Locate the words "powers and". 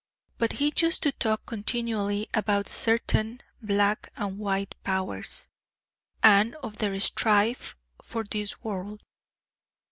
4.83-6.55